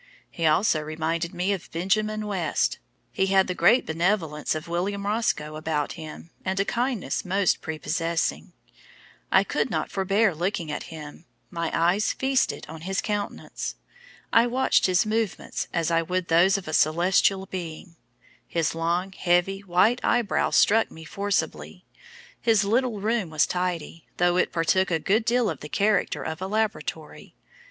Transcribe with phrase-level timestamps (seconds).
[0.31, 2.79] He also reminded me of Benjamin West;
[3.11, 8.51] he had the great benevolence of William Roscoe about him and a kindness most prepossessing.
[9.31, 13.75] I could not forbear looking at him, my eyes feasted on his countenance.
[14.33, 17.95] I watched his movements as I would those of a celestial being;
[18.47, 21.85] his long, heavy, white eyebrows struck me forcibly.
[22.41, 26.41] His little room was tidy, though it partook a good deal of the character of
[26.41, 27.35] a laboratory.